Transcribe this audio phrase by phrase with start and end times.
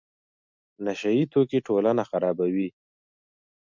[0.85, 2.67] نشه یي توکي ټولنه خرابوي.